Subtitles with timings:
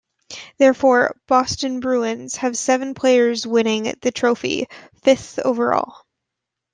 [0.57, 4.67] Therefore, Boston Bruins have seven players winning the trophy,
[5.03, 5.95] fifth overall.